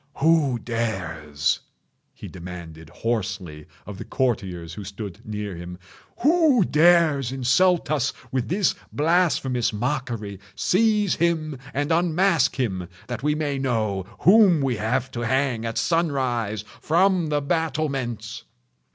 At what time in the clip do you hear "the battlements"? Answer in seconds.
17.29-18.45